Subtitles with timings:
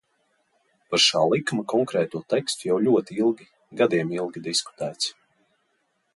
[0.93, 3.49] Par šā likuma konkrēto tekstu jau ļoti ilgi,
[3.83, 5.15] gadiem ilgi, diskutēts.